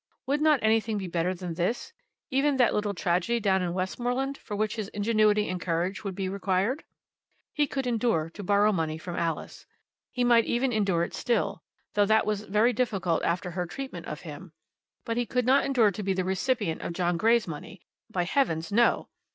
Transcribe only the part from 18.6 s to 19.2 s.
no!